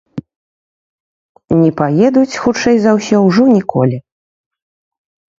Не 1.63 1.67
паедуць, 1.81 2.39
хутчэй 2.43 2.77
за 2.85 2.91
ўсё, 2.97 3.17
ужо 3.27 3.43
ніколі. 3.59 3.97